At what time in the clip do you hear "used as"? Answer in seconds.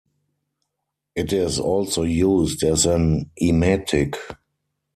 2.01-2.87